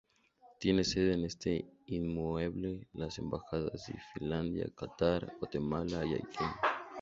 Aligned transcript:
Tienen 0.59 0.83
sede 0.83 1.13
en 1.13 1.25
este 1.25 1.63
inmueble 1.85 2.87
las 2.91 3.19
embajadas 3.19 3.85
de 3.85 3.99
Finlandia, 4.15 4.65
Catar, 4.75 5.31
Guatemala 5.39 6.03
y 6.03 6.13
Haití. 6.13 6.43